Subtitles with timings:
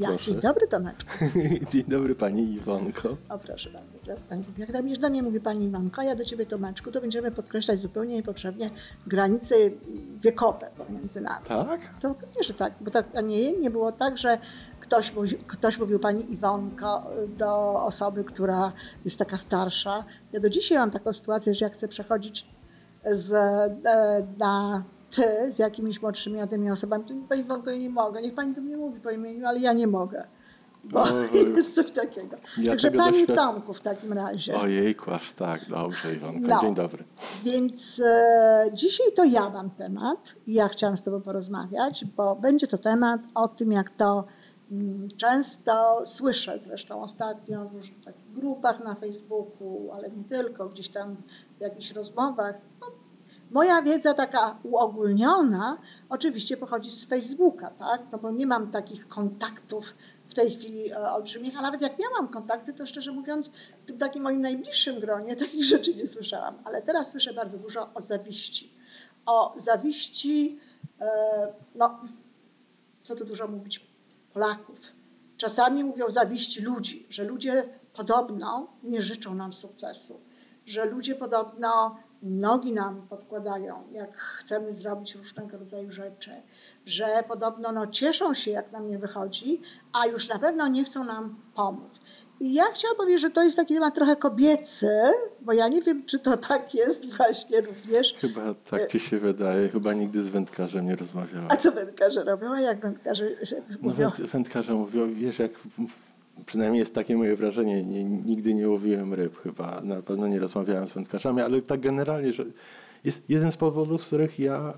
[0.00, 1.10] Ja, dzień dobry Tomeczku.
[1.72, 3.16] Dzień dobry pani Iwonko.
[3.28, 6.14] O proszę bardzo, teraz pani, jak tam już do mnie mówi pani Iwanko, a ja
[6.14, 8.70] do ciebie Tomeczku, to będziemy podkreślać zupełnie niepotrzebnie
[9.06, 9.54] granice
[10.16, 11.46] wiekowe pomiędzy nami.
[11.46, 11.80] Tak?
[12.02, 14.38] To pewnie, że tak, bo tak, a nie, nie było tak, że
[14.80, 18.72] ktoś, mówi- ktoś mówił pani Iwonko do osoby, która
[19.04, 20.04] jest taka starsza.
[20.32, 22.46] Ja do dzisiaj mam taką sytuację, że jak chcę przechodzić
[23.12, 28.22] z, e, na ty z jakimiś młodszymi młodymi osobami, to pani Iwonko, ja nie mogę,
[28.22, 30.24] niech pani do mnie mówi po imieniu, ale ja nie mogę.
[30.84, 31.28] Bo Oj.
[31.56, 32.36] jest coś takiego.
[32.62, 34.56] Ja Także pani doświad- Tomku w takim razie.
[34.60, 35.60] Ojejku, aż tak.
[35.68, 36.60] Dobrze Iwonko, No.
[36.60, 37.04] dzień dobry.
[37.44, 42.66] Więc e, dzisiaj to ja mam temat i ja chciałam z Tobą porozmawiać, bo będzie
[42.66, 44.24] to temat o tym, jak to
[44.72, 51.16] mm, często słyszę zresztą ostatnio w różnych grupach na Facebooku, ale nie tylko, gdzieś tam
[51.58, 52.54] w jakichś rozmowach.
[52.80, 52.86] No,
[53.50, 58.12] moja wiedza taka uogólniona oczywiście pochodzi z Facebooka, tak?
[58.12, 59.94] No bo nie mam takich kontaktów
[60.26, 63.98] w tej chwili e, olbrzymich, a nawet jak miałam kontakty, to szczerze mówiąc w tym
[63.98, 66.54] takim moim najbliższym gronie takich rzeczy nie słyszałam.
[66.64, 68.74] Ale teraz słyszę bardzo dużo o zawiści.
[69.26, 70.58] O zawiści,
[71.00, 71.08] e,
[71.74, 72.00] no
[73.02, 73.90] co tu dużo mówić,
[74.32, 74.80] Polaków.
[75.36, 80.20] Czasami mówią zawiści ludzi, że ludzie podobno nie życzą nam sukcesu,
[80.66, 86.30] że ludzie podobno nogi nam podkładają, jak chcemy zrobić różnego rodzaju rzeczy,
[86.86, 89.60] że podobno no, cieszą się, jak nam nie wychodzi,
[89.92, 92.00] a już na pewno nie chcą nam pomóc.
[92.40, 94.88] I ja chciałam powiedzieć, że to jest taki temat trochę kobiecy,
[95.40, 98.14] bo ja nie wiem, czy to tak jest właśnie również.
[98.18, 99.68] Chyba tak ci się wydaje.
[99.68, 101.48] Chyba nigdy z wędkarzem nie rozmawiałam.
[101.50, 102.52] A co wędkarze robią?
[102.52, 103.24] A jak wędkarze
[103.60, 104.08] No, mówią?
[104.08, 105.52] węd- wędkarze mówią, wiesz, jak
[106.46, 110.88] przynajmniej jest takie moje wrażenie, nie, nigdy nie łowiłem ryb chyba, na pewno nie rozmawiałem
[110.88, 112.44] z wędkarzami, ale tak generalnie, że
[113.04, 114.74] jest jeden z powodów, z których ja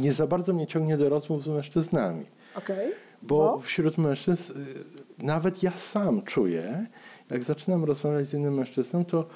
[0.00, 2.26] nie za bardzo mnie ciągnie do rozmów z mężczyznami.
[2.54, 2.92] Okej.
[3.22, 6.86] Bo wśród mężczyzn, y, nawet ja sam czuję,
[7.30, 9.26] jak zaczynam rozmawiać z innym mężczyzną, to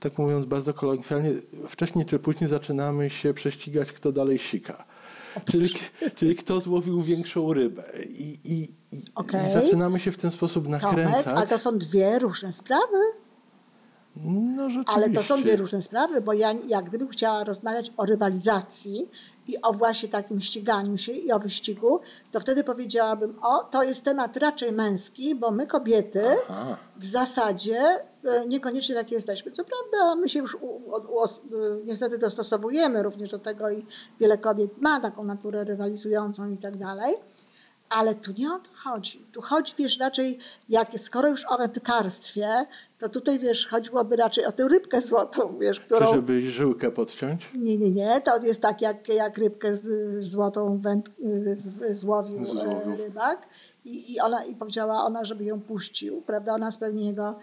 [0.00, 1.32] tak mówiąc bardzo kolokwialnie,
[1.68, 4.84] wcześniej czy później zaczynamy się prześcigać, kto dalej sika.
[5.52, 5.70] Czyli,
[6.14, 7.82] czyli kto złowił większą rybę.
[8.08, 8.62] I, i,
[8.92, 9.40] i, Okej.
[9.48, 11.26] i zaczynamy się w ten sposób Tomek, nakręcać.
[11.26, 12.98] ale to są dwie różne sprawy.
[14.24, 14.68] No.
[14.86, 19.10] Ale to są dwie różne sprawy, bo ja jak gdybym chciała rozmawiać o rywalizacji
[19.46, 24.04] i o właśnie takim ściganiu się i o wyścigu, to wtedy powiedziałabym, o, to jest
[24.04, 26.76] temat raczej męski, bo my kobiety Aha.
[26.96, 29.52] w zasadzie e, niekoniecznie takie jesteśmy.
[29.52, 31.28] Co prawda my się już u, u, u, e,
[31.84, 33.86] niestety dostosowujemy również do tego i
[34.20, 37.14] wiele kobiet ma taką naturę rywalizującą i tak dalej.
[37.90, 39.26] Ale tu nie o to chodzi.
[39.32, 40.38] Tu chodzi, wiesz, raczej,
[40.68, 42.48] jak skoro już o wędkarstwie,
[42.98, 46.14] to tutaj, wiesz, chodziłoby raczej o tę rybkę złotą, wiesz, Czy którą...
[46.14, 47.42] żeby żyłkę podciąć?
[47.54, 49.88] Nie, nie, nie, to jest tak, jak, jak rybkę z,
[50.24, 51.10] złotą węd,
[51.90, 52.60] złowił Złowił.
[52.62, 53.48] e, rybak
[53.84, 57.38] i, i, ona, i powiedziała ona, żeby ją puścił, prawda, ona spełni jego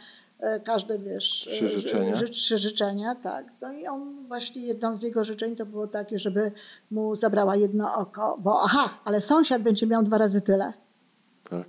[0.63, 1.23] każde, wiesz...
[1.51, 2.15] Trzy e, życzenia.
[2.15, 3.45] ży- Trzy życzenia, tak.
[3.61, 6.51] No i on właśnie, jedną z jego życzeń to było takie, żeby
[6.91, 10.73] mu zabrała jedno oko, bo aha, ale sąsiad będzie miał dwa razy tyle.
[11.49, 11.67] Tak.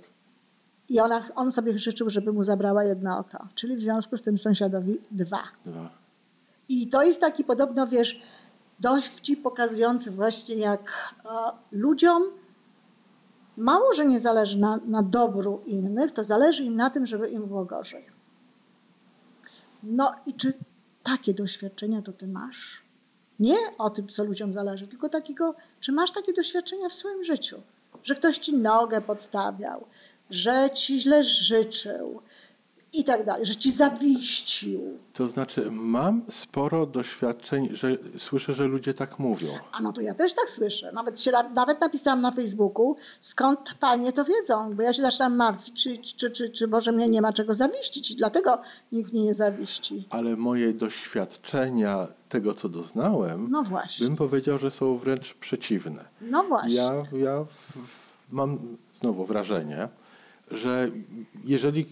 [0.89, 4.37] I ona, on sobie życzył, żeby mu zabrała jedno oko, czyli w związku z tym
[4.37, 5.43] sąsiadowi dwa.
[5.65, 5.89] Dwa.
[6.69, 8.21] I to jest taki podobno, wiesz,
[8.79, 11.29] dowcip pokazujący właśnie jak e,
[11.71, 12.23] ludziom
[13.57, 17.45] mało, że nie zależy na, na dobru innych, to zależy im na tym, żeby im
[17.47, 18.05] było gorzej.
[19.89, 20.53] No i czy
[21.03, 22.81] takie doświadczenia to ty masz?
[23.39, 27.61] Nie o tym, co ludziom zależy, tylko takiego, czy masz takie doświadczenia w swoim życiu?
[28.03, 29.85] Że ktoś ci nogę podstawiał,
[30.29, 32.21] że ci źle życzył
[32.93, 34.97] i tak dalej, że ci zawiścił.
[35.13, 39.47] To znaczy, mam sporo doświadczeń, że słyszę, że ludzie tak mówią.
[39.71, 40.91] A no to ja też tak słyszę.
[40.91, 45.83] Nawet, się, nawet napisałam na Facebooku, skąd panie to wiedzą, bo ja się zaczynam martwić,
[45.83, 49.33] czy, czy, czy, czy może mnie nie ma czego zawiścić i dlatego nikt mnie nie
[49.35, 50.07] zawiści.
[50.09, 54.07] Ale moje doświadczenia tego, co doznałem, No właśnie.
[54.07, 56.05] bym powiedział, że są wręcz przeciwne.
[56.21, 56.75] No właśnie.
[56.75, 57.45] Ja, ja
[58.31, 59.87] mam znowu wrażenie,
[60.51, 60.91] że
[61.45, 61.85] jeżeli,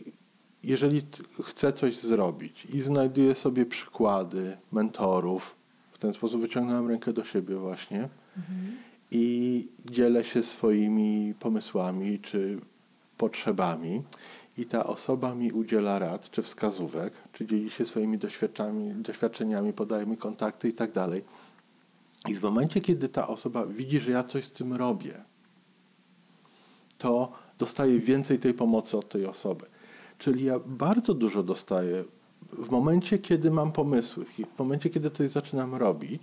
[0.66, 1.02] jeżeli
[1.44, 5.56] chcę coś zrobić i znajduję sobie przykłady mentorów,
[5.92, 8.10] w ten sposób wyciągnąłem rękę do siebie właśnie
[9.12, 12.60] i dzielę się swoimi pomysłami czy
[13.18, 14.04] potrzebami
[14.58, 20.06] i ta osoba mi udziela rad czy wskazówek, czy dzieli się swoimi doświadczeniami, doświadczeniami podaje
[20.06, 21.24] mi kontakty i tak dalej.
[22.28, 25.24] I w momencie, kiedy ta osoba widzi, że ja coś z tym robię,
[26.98, 29.66] to dostaje więcej tej pomocy od tej osoby.
[30.18, 32.04] Czyli ja bardzo dużo dostaję
[32.54, 34.26] w momencie, kiedy mam pomysły,
[34.56, 36.22] w momencie, kiedy coś zaczynam robić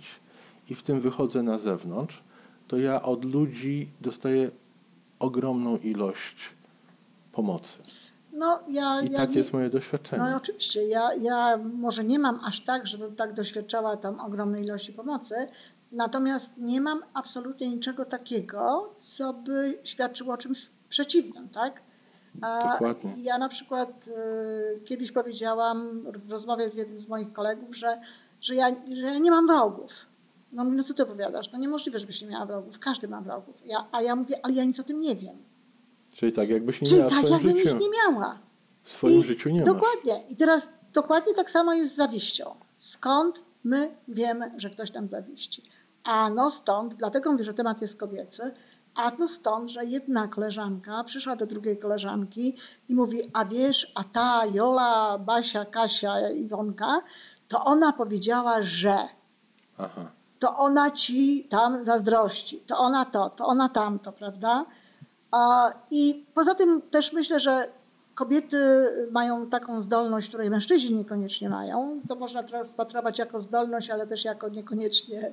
[0.69, 2.23] i w tym wychodzę na zewnątrz,
[2.67, 4.51] to ja od ludzi dostaję
[5.19, 6.35] ogromną ilość
[7.31, 7.79] pomocy.
[8.33, 10.23] No, ja, I ja tak nie, jest moje doświadczenie.
[10.23, 14.93] No oczywiście, ja, ja może nie mam aż tak, żebym tak doświadczała tam ogromnej ilości
[14.93, 15.35] pomocy,
[15.91, 21.83] natomiast nie mam absolutnie niczego takiego, co by świadczyło o czymś przeciwnym, tak?
[22.41, 23.13] A Dokładnie.
[23.17, 28.01] ja na przykład y, kiedyś powiedziałam w rozmowie z jednym z moich kolegów, że,
[28.41, 29.91] że, ja, że ja nie mam wrogów.
[30.51, 31.51] No, mówi, no co ty opowiadasz?
[31.51, 32.79] No niemożliwe, żebyś nie miała wrogów.
[32.79, 33.61] Każdy ma wrogów.
[33.65, 35.37] Ja, a ja mówię, ale ja nic o tym nie wiem.
[36.15, 38.39] Czyli tak jakbyś nie Czyli miała tak, jakbym ich nie miała.
[38.83, 39.65] W swoim I życiu nie masz.
[39.65, 40.13] Dokładnie.
[40.29, 42.55] I teraz dokładnie tak samo jest z zawiścią.
[42.75, 45.63] Skąd my wiemy, że ktoś nam zawiści?
[46.03, 48.51] Ano stąd, dlatego mówię, że temat jest kobiecy,
[48.95, 52.57] a no stąd, że jedna koleżanka przyszła do drugiej koleżanki
[52.89, 57.01] i mówi, a wiesz, a ta Jola, Basia, Kasia, Iwonka,
[57.47, 58.97] to ona powiedziała, że
[59.77, 60.11] Aha.
[60.39, 64.65] to ona ci tam zazdrości, to ona to, to ona tamto, prawda?
[65.91, 67.71] I poza tym też myślę, że
[68.15, 68.57] kobiety
[69.11, 72.01] mają taką zdolność, której mężczyźni niekoniecznie mają.
[72.07, 75.31] To można rozpatrować jako zdolność, ale też jako niekoniecznie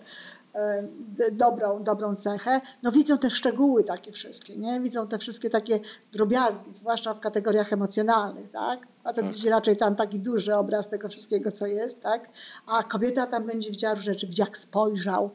[0.55, 0.85] e,
[1.33, 2.61] dobrą, dobrą cechę.
[2.83, 4.81] No widzą te szczegóły takie wszystkie, nie?
[4.81, 5.81] Widzą te wszystkie takie
[6.13, 8.87] drobiazgi, zwłaszcza w kategoriach emocjonalnych, tak?
[9.05, 9.35] Facet Tak.
[9.35, 12.29] widzi raczej tam taki duży obraz tego wszystkiego, co jest, tak?
[12.67, 15.31] A kobieta tam będzie widziała różne rzeczy, jak spojrzał,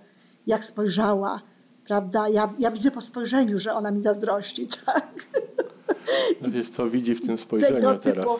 [0.47, 1.41] jak spojrzała,
[1.85, 2.29] prawda?
[2.29, 5.27] Ja, ja widzę po spojrzeniu, że ona mi zazdrości, tak?
[6.53, 8.25] Wiesz, co widzi w tym spojrzeniu tego teraz.
[8.25, 8.39] typu.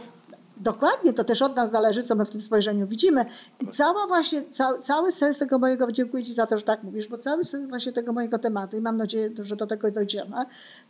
[0.58, 3.26] Dokładnie, to też od nas zależy, co my w tym spojrzeniu widzimy.
[3.60, 7.08] I cała właśnie, ca, cały sens tego mojego, dziękuję Ci za to, że tak mówisz,
[7.08, 10.36] bo cały sens właśnie tego mojego tematu, i mam nadzieję, że do tego dojdziemy,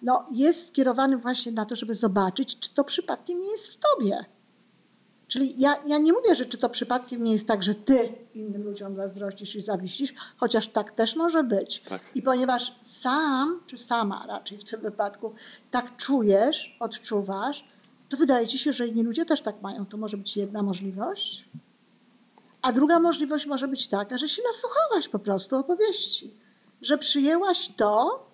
[0.01, 4.25] no, jest skierowany właśnie na to, żeby zobaczyć, czy to przypadkiem nie jest w Tobie.
[5.27, 8.63] Czyli ja, ja nie mówię, że czy to przypadkiem nie jest tak, że Ty innym
[8.63, 11.81] ludziom zazdrościsz i zawiścisz, chociaż tak też może być.
[11.89, 12.01] Tak.
[12.15, 15.33] I ponieważ sam, czy sama raczej w tym wypadku,
[15.71, 17.65] tak czujesz, odczuwasz,
[18.09, 19.85] to wydaje ci się, że inni ludzie też tak mają.
[19.85, 21.49] To może być jedna możliwość.
[22.61, 26.33] A druga możliwość może być taka, że się nasłuchałaś po prostu opowieści.
[26.81, 28.25] Że przyjęłaś to,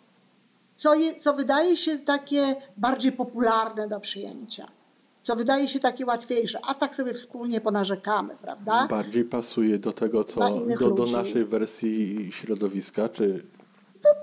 [0.74, 4.72] co, je, co wydaje się takie bardziej popularne do przyjęcia.
[5.22, 6.60] Co wydaje się takie łatwiejsze.
[6.68, 8.88] A tak sobie wspólnie ponarzekamy, prawda?
[8.88, 10.40] Bardziej pasuje do tego, co
[10.80, 13.46] do, do naszej wersji środowiska, czy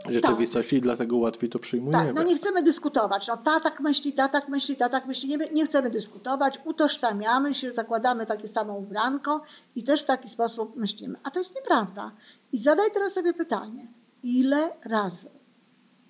[0.08, 2.04] rzeczywistości i dlatego łatwiej to przyjmujemy.
[2.04, 3.28] Tak, no nie chcemy dyskutować.
[3.28, 5.28] No ta tak myśli, ta tak myśli, ta tak myśli.
[5.28, 9.42] Nie, nie chcemy dyskutować, utożsamiamy się, zakładamy takie samo ubranko
[9.74, 11.18] i też w taki sposób myślimy.
[11.22, 12.12] A to jest nieprawda.
[12.52, 13.86] I zadaj teraz sobie pytanie,
[14.22, 15.28] ile razy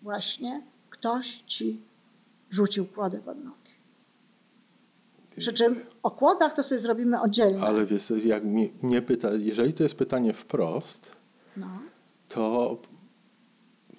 [0.02, 1.82] właśnie ktoś ci
[2.50, 3.67] rzucił kłodę pod nogi?
[5.38, 7.62] Przy czym o kłodach to sobie zrobimy oddzielnie.
[7.62, 8.44] Ale wiesz, jak
[8.82, 11.10] mnie, pyta, jeżeli to jest pytanie wprost,
[11.56, 11.66] No.
[12.28, 12.76] to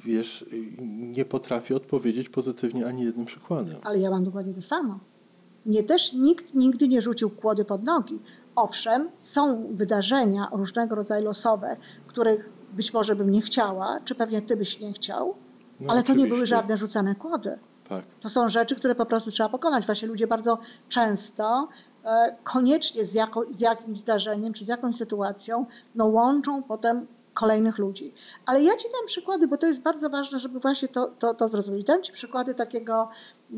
[0.06, 0.46] wiesz,
[0.90, 3.76] nie potrafię odpowiedzieć pozytywnie ani jednym przykładem.
[3.84, 5.00] Ale ja mam dokładnie to samo.
[5.66, 8.20] Mnie też nikt nigdy nie rzucił kłody pod nogi.
[8.56, 11.78] Owszem, są wydarzenia różnego rodzaju losowe,
[12.08, 15.36] których być może bym nie chciała, czy pewnie ty byś nie chciał,
[15.80, 16.56] No, ale to nie były oczywiście.
[16.56, 17.60] żadne rzucane kłody.
[17.90, 18.04] Tak.
[18.20, 19.86] To są rzeczy, które po prostu trzeba pokonać.
[19.86, 20.58] Właśnie ludzie bardzo
[20.90, 21.68] często
[22.06, 25.66] e, koniecznie z, jako, z jakimś zdarzeniem czy z jakąś sytuacją
[25.96, 28.14] no, łączą potem kolejnych ludzi.
[28.46, 31.48] Ale ja ci dam przykłady, bo to jest bardzo ważne, żeby właśnie to, to, to
[31.48, 31.84] zrozumieć.
[31.84, 33.10] Dam ci przykłady takiego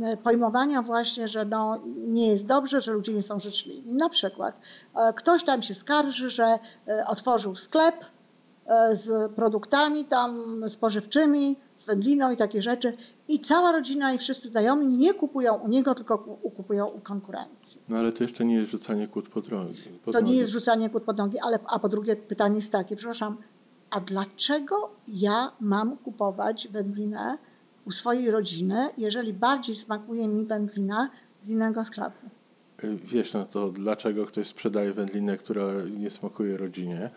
[0.01, 3.93] e, pojmowania właśnie, że no, nie jest dobrze, że ludzie nie są życzliwi.
[3.93, 4.59] Na przykład
[4.95, 7.95] e, ktoś tam się skarży, że e, otworzył sklep,
[8.93, 10.39] z produktami tam
[10.69, 12.93] spożywczymi, z wędliną i takie rzeczy.
[13.27, 17.81] I cała rodzina i wszyscy znajomi nie kupują u niego, tylko ku- kupują u konkurencji.
[17.89, 19.77] No ale to jeszcze nie jest rzucanie kłód pod drogi.
[20.05, 20.37] pod To nie nogi.
[20.37, 23.37] jest rzucanie kłód pod nogi, ale a po drugie pytanie jest takie, przepraszam,
[23.89, 27.37] a dlaczego ja mam kupować wędlinę
[27.85, 32.27] u swojej rodziny, jeżeli bardziej smakuje mi wędlina z innego sklepu?
[33.03, 35.63] Wiesz, no to dlaczego ktoś sprzedaje wędlinę, która
[35.97, 37.09] nie smakuje rodzinie?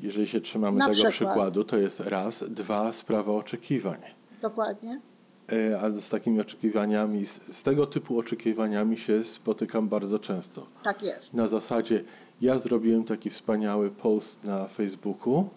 [0.00, 1.12] Jeżeli się trzymamy Na tego przykład.
[1.14, 3.98] przykładu, to jest raz, dwa, sprawa oczekiwań.
[4.42, 5.00] Dokładnie.
[5.52, 10.66] E, A z takimi oczekiwaniami, z, tego typu oczekiwaniami się spotykam bardzo często.
[10.82, 11.34] Tak jest.
[11.34, 12.04] Na zasadzie,
[12.40, 15.48] ja zrobiłem taki wspaniały post na Facebooku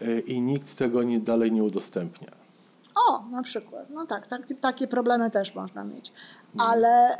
[0.00, 2.37] e, i nikt tego nie, dalej nie udostępnia.
[3.06, 3.90] O, na przykład.
[3.90, 6.12] No tak, tak takie problemy też można mieć.
[6.58, 7.16] Ale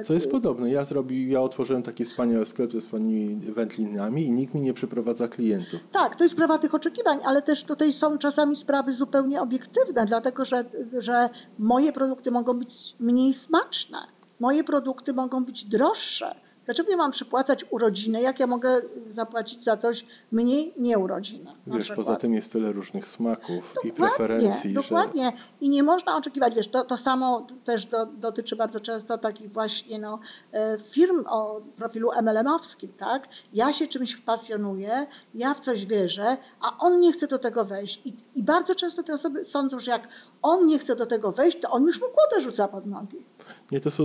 [0.00, 4.32] e, Co jest podobne, ja zrobi, ja otworzyłem taki wspaniały sklep ze wspaniałymi wędlinami i
[4.32, 5.84] nikt mi nie przyprowadza klientów.
[5.92, 10.44] Tak, to jest sprawa tych oczekiwań, ale też tutaj są czasami sprawy zupełnie obiektywne, dlatego
[10.44, 10.64] że,
[10.98, 11.28] że
[11.58, 13.98] moje produkty mogą być mniej smaczne,
[14.40, 19.76] moje produkty mogą być droższe, Dlaczego ja mam przypłacać urodziny, jak ja mogę zapłacić za
[19.76, 21.52] coś mniej nie urodziny?
[21.66, 22.06] Wiesz, przykład?
[22.06, 25.32] poza tym jest tyle różnych smaków i Dokładnie, preferencji, dokładnie.
[25.60, 29.98] I nie można oczekiwać, wiesz, to, to samo też do, dotyczy bardzo często takich właśnie
[29.98, 30.18] no,
[30.52, 33.28] e, firm o profilu MLM-owskim, tak?
[33.52, 38.00] Ja się czymś pasjonuję, ja w coś wierzę, a on nie chce do tego wejść.
[38.04, 40.08] I, I bardzo często te osoby sądzą, że jak
[40.42, 43.26] on nie chce do tego wejść, to on już mu kłodę rzuca pod nogi.
[43.72, 44.04] Nie, to są.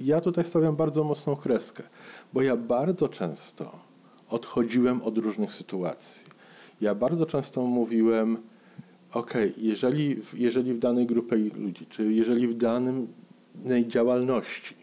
[0.00, 1.82] Ja tutaj stawiam bardzo mocną kreskę,
[2.32, 3.70] bo ja bardzo często
[4.30, 6.22] odchodziłem od różnych sytuacji.
[6.80, 8.38] Ja bardzo często mówiłem,
[9.12, 14.74] ok, jeżeli, w- jeżeli w danej grupie ludzi, czy jeżeli w danej działalności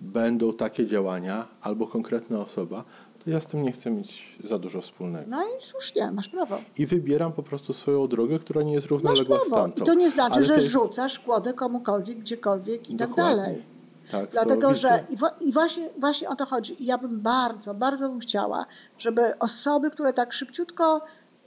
[0.00, 2.84] będą takie działania albo konkretna osoba,
[3.24, 5.30] to ja z tym nie chcę mieć za dużo wspólnego.
[5.30, 6.58] No i słusznie, masz prawo.
[6.78, 9.62] I wybieram po prostu swoją drogę, która nie jest Masz równoległa z prawo.
[9.62, 9.84] tamtą.
[9.84, 13.36] I to nie znaczy, Ale że jest- rzucasz kłodę komukolwiek, gdziekolwiek i tak Dokładnie.
[13.36, 13.62] dalej.
[14.10, 16.82] Tak, Dlatego, że i, i właśnie, właśnie o to chodzi.
[16.82, 18.66] I ja bym bardzo, bardzo bym chciała,
[18.98, 21.00] żeby osoby, które tak szybciutko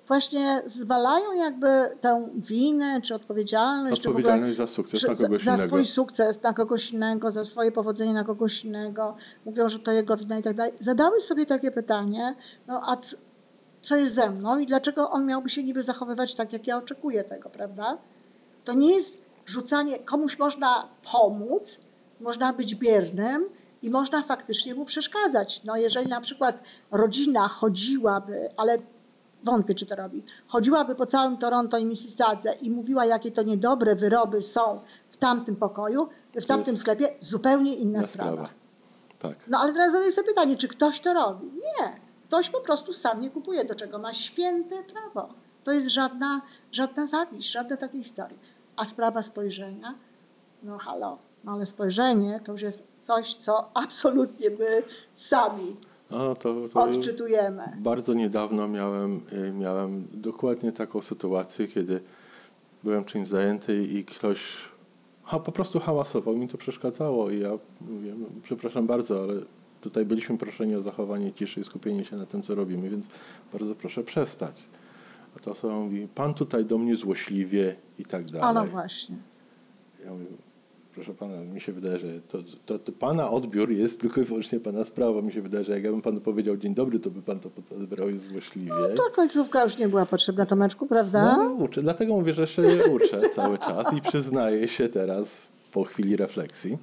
[0.07, 1.67] właśnie zwalają jakby
[2.01, 5.67] tę winę czy odpowiedzialność, w ogóle, Odpowiedzialność za sukces czy na za, kogoś za innego.
[5.67, 10.17] swój sukces na kogoś innego, za swoje powodzenie na kogoś innego, mówią, że to jego
[10.17, 10.73] wina i tak dalej.
[10.79, 12.35] Zadały sobie takie pytanie,
[12.67, 12.97] no a
[13.81, 17.23] co jest ze mną i dlaczego on miałby się niby zachowywać tak, jak ja oczekuję
[17.23, 17.97] tego, prawda?
[18.63, 21.79] To nie jest rzucanie, komuś można pomóc,
[22.19, 23.49] można być biernym
[23.81, 25.61] i można faktycznie mu przeszkadzać.
[25.63, 28.77] No jeżeli na przykład rodzina chodziłaby, ale
[29.43, 33.95] wątpię, czy to robi, chodziłaby po całym Toronto i Mississadze i mówiła, jakie to niedobre
[33.95, 34.79] wyroby są
[35.11, 38.31] w tamtym pokoju, w tamtym sklepie, zupełnie inna sprawa.
[38.31, 38.49] sprawa.
[39.19, 39.37] Tak.
[39.47, 41.47] No ale teraz zadaję sobie pytanie, czy ktoś to robi?
[41.47, 41.99] Nie.
[42.27, 45.33] Ktoś po prostu sam nie kupuje, do czego ma święte prawo.
[45.63, 46.41] To jest żadna,
[46.71, 48.37] żadna zawiść, żadne takie historie.
[48.75, 49.93] A sprawa spojrzenia,
[50.63, 54.83] no halo, no ale spojrzenie to już jest coś, co absolutnie my
[55.13, 55.75] sami
[56.11, 57.63] No, to, to odczytujemy.
[57.79, 62.01] bardzo niedawno miałem, y, miałem dokładnie taką sytuację, kiedy
[62.83, 64.39] byłem czymś zajęty i ktoś
[65.23, 67.49] ha, po prostu hałasował, mi to przeszkadzało i ja
[67.81, 69.33] mówię, no, przepraszam bardzo, ale
[69.81, 73.07] tutaj byliśmy proszeni o zachowanie ciszy i skupienie się na tym, co robimy, więc
[73.53, 74.55] bardzo proszę przestać.
[75.37, 78.41] A ta osoba mówi, pan tutaj do mnie złośliwie i tak dalej.
[78.49, 79.15] A no właśnie.
[80.05, 80.25] Ja mówię,
[80.95, 84.59] proszę pana, mi się wydaje, że to, to, to pana odbiór jest tylko i wyłącznie
[84.59, 85.21] pana sprawa.
[85.21, 87.49] Mi się wydaje, że jak ja bym panu powiedział dzień dobry, to by pan to
[87.75, 88.71] odebrał złośliwie.
[88.81, 91.37] No ta końcówka już nie była potrzebna, Tomeczku, prawda?
[91.37, 91.81] No, uczę.
[91.81, 96.77] Dlatego mówię, że się uczę cały czas i przyznaję się teraz po chwili refleksji.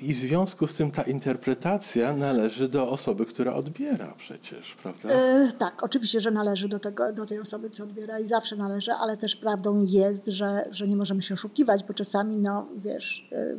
[0.00, 5.08] I w związku z tym ta interpretacja należy do osoby, która odbiera przecież, prawda?
[5.08, 8.92] E, tak, oczywiście, że należy do, tego, do tej osoby, co odbiera i zawsze należy,
[8.92, 13.36] ale też prawdą jest, że, że nie możemy się oszukiwać, bo czasami, no wiesz, e,
[13.36, 13.56] e,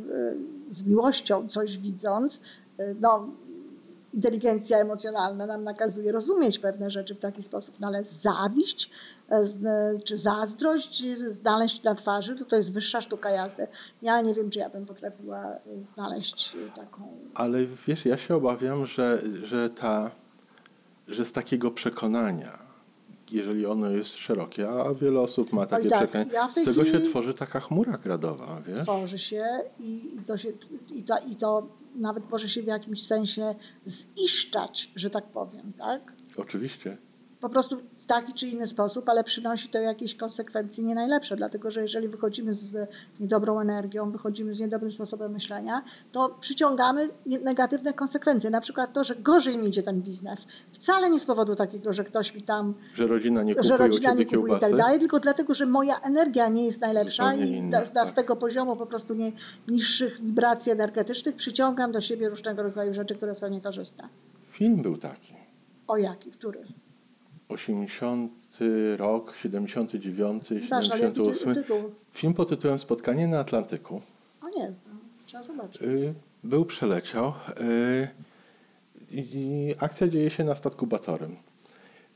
[0.68, 2.40] z miłością coś widząc,
[2.78, 3.28] e, no
[4.14, 8.90] inteligencja emocjonalna nam nakazuje rozumieć pewne rzeczy w taki sposób, no ale zawiść
[9.30, 13.66] e, e, czy zazdrość e, znaleźć na twarzy, to to jest wyższa sztuka jazdy.
[14.02, 17.02] Ja nie wiem, czy ja bym potrafiła znaleźć taką...
[17.34, 20.10] Ale wiesz, ja się obawiam, że, że, ta,
[21.08, 22.58] że z takiego przekonania,
[23.30, 27.00] jeżeli ono jest szerokie, a wiele osób ma takie tak, przekonanie, ja z tego się
[27.00, 28.80] tworzy taka chmura gradowa, wiesz?
[28.80, 29.44] tworzy się
[29.78, 30.48] i, i, to się
[30.94, 33.54] i, to, i to nawet może się w jakimś sensie
[33.86, 36.12] ziszczać, że tak powiem, tak?
[36.36, 36.98] Oczywiście.
[37.44, 41.70] Po prostu w taki czy inny sposób, ale przynosi to jakieś konsekwencje nie najlepsze, dlatego
[41.70, 45.82] że jeżeli wychodzimy z niedobrą energią, wychodzimy z niedobrym sposobem myślenia,
[46.12, 47.08] to przyciągamy
[47.44, 48.50] negatywne konsekwencje.
[48.50, 50.46] Na przykład to, że gorzej mi idzie ten biznes.
[50.70, 54.14] Wcale nie z powodu takiego, że ktoś mi tam Że rodzina nie kupuje że rodzina
[54.14, 57.80] nie kupuje i tak dalej, tylko dlatego, że moja energia nie jest najlepsza i inna,
[57.80, 58.12] z, z, z tak.
[58.12, 59.32] tego poziomu po prostu nie,
[59.68, 64.08] niższych wibracji energetycznych przyciągam do siebie różnego rodzaju rzeczy, które są niekorzystne.
[64.50, 65.34] Film był taki.
[65.86, 66.30] O jaki?
[66.30, 66.64] Który?
[67.54, 68.32] 80
[68.96, 71.54] rok, 79, Ważne, ale jaki ty, 78.
[71.54, 71.90] tytuł?
[72.12, 74.00] Film pod tytułem Spotkanie na Atlantyku.
[74.42, 74.68] O nie.
[75.26, 75.82] Trzeba zobaczyć.
[75.82, 77.32] Y, Był, przeleciał.
[77.60, 78.08] y,
[79.10, 81.36] I akcja dzieje się na statku Batorym,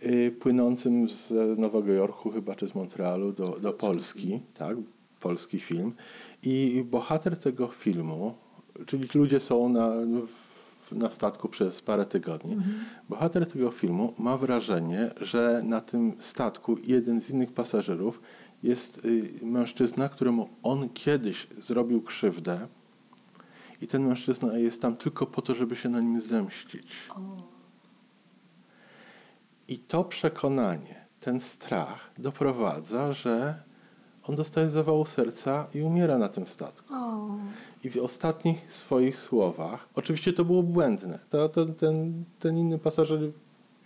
[0.03, 4.41] y, płynącym z Nowego Jorku chyba, czy z Montrealu do, do Polski.
[4.55, 4.77] Tak,
[5.21, 5.93] polski film.
[6.43, 8.35] I bohater tego filmu,
[8.87, 9.91] czyli ludzie są na,
[10.93, 12.57] na statku przez parę tygodni.
[13.09, 18.21] Bohater tego filmu ma wrażenie, że na tym statku jeden z innych pasażerów
[18.63, 22.67] jest y, mężczyzna, któremu on kiedyś zrobił krzywdę
[23.81, 26.93] i ten mężczyzna jest tam tylko po to, żeby się na nim zemścić.
[27.17, 27.21] O,
[29.69, 33.63] I to przekonanie, ten strach doprowadza, że
[34.23, 36.95] on dostaje zawału serca i umiera na tym statku.
[36.95, 37.29] o.
[37.85, 43.21] I w ostatnich swoich słowach, oczywiście to było błędne, to, to, ten, ten inny pasażer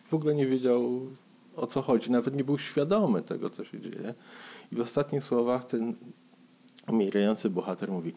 [0.08, 1.06] w ogóle nie wiedział
[1.56, 4.14] o co chodzi, nawet nie był świadomy tego, co się dzieje.
[4.72, 5.96] I w ostatnich słowach ten
[6.88, 8.14] umierający bohater mówi: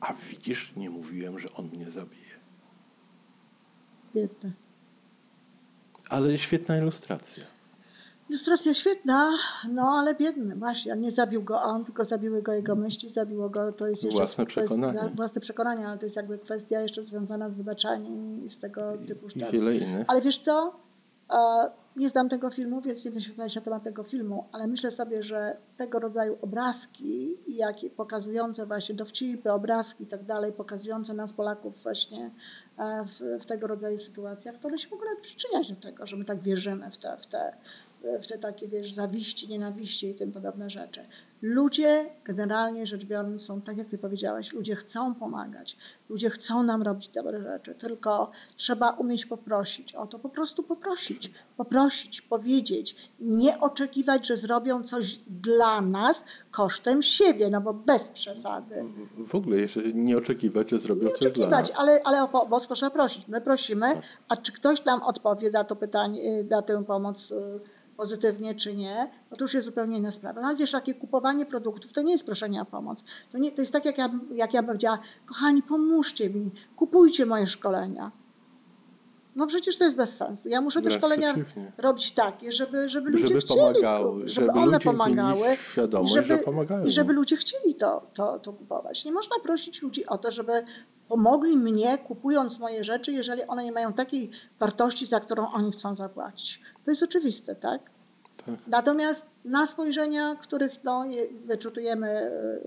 [0.00, 2.32] A widzisz, nie mówiłem, że on mnie zabije.
[4.14, 4.52] Biedne.
[6.08, 7.44] Ale świetna ilustracja.
[8.28, 9.30] Ilustracja świetna,
[9.68, 10.96] no ale biedny, właśnie.
[10.96, 14.46] Nie zabił go on, tylko zabiły go jego myśli, zabiło go, to jest jeszcze Własne
[14.46, 14.98] to jest przekonanie.
[15.00, 18.92] za- własne przekonanie, ale to jest jakby kwestia jeszcze związana z wybaczaniem i z tego
[19.08, 19.40] typu rzeczy.
[20.08, 20.74] Ale wiesz co?
[21.32, 21.36] E,
[21.96, 24.90] Nie znam tego filmu, więc nie będę się wypowiadać na temat tego filmu, ale myślę
[24.90, 31.32] sobie, że tego rodzaju obrazki, jakie pokazujące właśnie dowcipy, obrazki i tak dalej, pokazujące nas
[31.32, 32.30] Polaków właśnie
[32.78, 36.16] e, w, w tego rodzaju sytuacjach, to one się mogą nawet przyczyniać do tego, że
[36.16, 37.56] my tak wierzymy w te, w te,
[38.20, 41.00] w te takie, wiesz, zawiści, nienawiści i tym podobne rzeczy.
[41.42, 45.76] Ludzie, generalnie rzecz biorąc, są tak, jak ty powiedziałaś, ludzie chcą pomagać,
[46.08, 51.30] ludzie chcą nam robić dobre rzeczy, tylko trzeba umieć poprosić o to, po prostu poprosić,
[51.56, 58.74] poprosić, powiedzieć, nie oczekiwać, że zrobią coś dla nas kosztem siebie, no bo bez przesady.
[59.28, 59.56] W ogóle
[59.94, 61.78] nie oczekiwać, że zrobią Nie coś dla oczekiwać, nas.
[61.78, 63.28] ale, ale o pomoc można prosić.
[63.28, 63.86] My prosimy,
[64.28, 67.60] a czy ktoś nam odpowie na to pytanie, na tę pomoc y,
[68.02, 70.40] pozytywnie czy nie, no to już jest zupełnie inna sprawa.
[70.40, 73.04] No ale wiesz, takie kupowanie produktów to nie jest proszenie o pomoc.
[73.32, 77.26] To, nie, to jest tak, jak ja, jak ja bym powiedziała, kochani, pomóżcie mi, kupujcie
[77.26, 78.12] moje szkolenia.
[79.36, 80.48] No przecież to jest bez sensu.
[80.48, 81.72] Ja muszę te Wręcz szkolenia przeciwnie.
[81.78, 85.56] robić takie, żeby, żeby ludzie Żeby chcieli, pomagały, żeby, żeby one pomagały
[86.04, 86.38] i żeby,
[86.86, 89.04] i żeby ludzie chcieli to, to, to kupować.
[89.04, 90.52] Nie można prosić ludzi o to, żeby
[91.08, 95.94] pomogli mnie kupując moje rzeczy, jeżeli one nie mają takiej wartości, za którą oni chcą
[95.94, 96.60] zapłacić.
[96.84, 97.91] To jest oczywiste, tak?
[98.46, 98.54] Tak.
[98.66, 102.60] Natomiast na spojrzenia, których no, je- wyczutujemy e,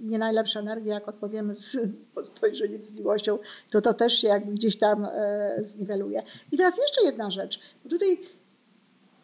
[0.00, 1.76] nie najlepsze energie, jak odpowiemy z
[2.14, 3.38] pod spojrzeniem z miłością,
[3.70, 6.22] to to też się jakby gdzieś tam e, zniweluje.
[6.52, 7.60] I teraz jeszcze jedna rzecz.
[7.84, 8.20] Bo tutaj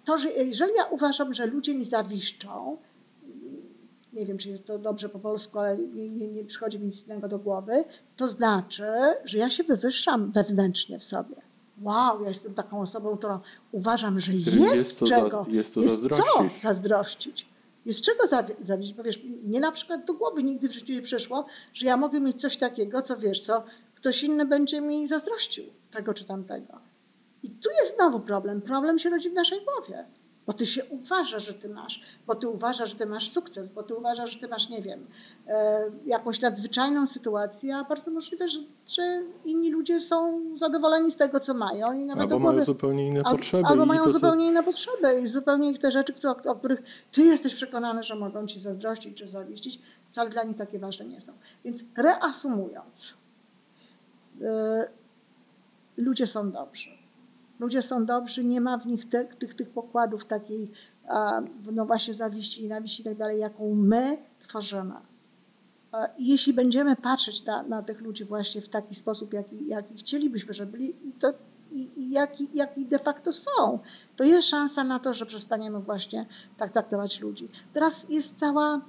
[0.04, 2.78] to, że jeżeli ja uważam, że ludzie mi zawiszczą,
[4.12, 7.04] nie wiem, czy jest to dobrze po polsku, ale nie, nie, nie przychodzi mi nic
[7.04, 7.84] innego do głowy,
[8.16, 8.86] to znaczy,
[9.24, 11.36] że ja się wywyższam wewnętrznie w sobie.
[11.82, 13.38] Wow, ja jestem taką osobą, którą
[13.72, 15.80] uważam, że jest, Jest to za- czego, jest to
[16.16, 16.24] co
[16.62, 17.46] zazdrościć.
[17.86, 21.02] Jest czego zawi- zawiść, bo wiesz, mnie na przykład do głowy nigdy w życiu nie
[21.02, 25.64] przeszło, że ja mogę mieć coś takiego, co wiesz, co ktoś inny będzie mi zazdrościł
[25.90, 26.78] tego czy tamtego.
[27.42, 28.62] I tu jest znowu problem.
[28.62, 30.06] Problem się rodzi w naszej głowie.
[30.46, 33.82] Bo ty się uważasz, że ty masz, bo ty uważasz, że ty masz sukces, bo
[33.82, 35.06] ty uważasz, że ty masz, nie wiem,
[35.46, 41.40] e, jakąś nadzwyczajną sytuację, a bardzo możliwe, że, że inni ludzie są zadowoleni z tego,
[41.40, 43.62] co mają i nawet Albo głowy, mają zupełnie inne al- potrzeby.
[43.66, 46.80] Albo mają to, co- zupełnie inne potrzeby i zupełnie te rzeczy, które, o których
[47.12, 51.20] ty jesteś przekonany, że mogą ci zazdrościć czy zawiścić, wcale dla nich takie ważne nie
[51.20, 51.32] są.
[51.64, 53.14] Więc reasumując,
[54.42, 54.84] e,
[55.96, 57.03] ludzie są dobrzy.
[57.58, 60.70] Ludzie są dobrzy, nie ma w nich te, tych, tych pokładów takiej,
[61.72, 64.94] no właśnie zawiści, nienawiści i tak dalej, jaką my tworzymy.
[66.18, 70.72] Jeśli będziemy patrzeć na, na tych ludzi właśnie w taki sposób, jaki, jaki chcielibyśmy, żeby
[70.72, 71.32] byli, i, to,
[71.70, 73.78] i, i jaki, jaki de facto są,
[74.16, 77.48] to jest szansa na to, że przestaniemy właśnie tak traktować ludzi.
[77.72, 78.80] Teraz jest cała,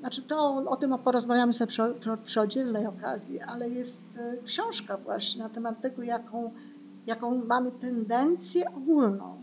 [0.00, 4.96] znaczy to o tym porozmawiamy sobie przy, przy, przy oddzielnej okazji, ale jest e, książka
[4.96, 6.52] właśnie na temat tego, jaką,
[7.06, 9.42] jaką mamy tendencję ogólną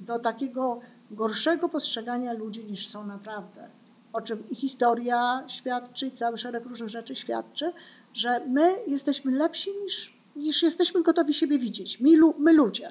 [0.00, 0.80] do takiego
[1.10, 3.70] gorszego postrzegania ludzi niż są naprawdę.
[4.12, 7.72] O czym i historia świadczy, i cały szereg różnych rzeczy świadczy,
[8.12, 12.00] że my jesteśmy lepsi niż, niż jesteśmy gotowi siebie widzieć.
[12.00, 12.90] My, my ludzie.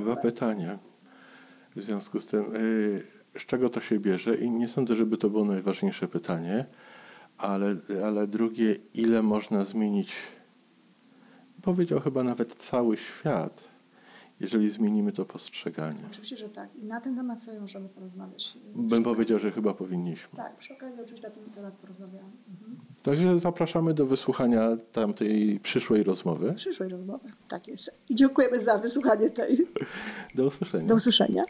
[0.00, 0.78] Dwa pytania
[1.76, 2.56] w związku z tym.
[2.56, 3.06] y,
[3.38, 4.34] Z czego to się bierze?
[4.34, 6.66] I nie sądzę, żeby to było najważniejsze pytanie,
[7.38, 10.12] ale, ale drugie, ile można zmienić,
[11.62, 13.64] powiedział chyba nawet cały świat,
[14.40, 15.98] jeżeli zmienimy to postrzeganie.
[16.10, 16.68] Oczywiście, że tak.
[16.82, 18.58] I na ten temat sobie możemy porozmawiać.
[18.74, 19.50] Bym Przy powiedział, okazji.
[19.50, 20.28] że chyba powinniśmy.
[20.36, 22.30] Tak, przy okazji oczywiście na ten temat porozmawiamy.
[22.50, 22.78] Mhm.
[23.02, 26.52] Także zapraszamy do wysłuchania tamtej przyszłej rozmowy.
[26.54, 27.28] Przyszłej rozmowy.
[27.48, 28.02] Tak jest.
[28.08, 29.66] I dziękujemy za wysłuchanie tej.
[30.34, 30.86] Do usłyszenia.
[30.86, 31.42] Do usłyszenia.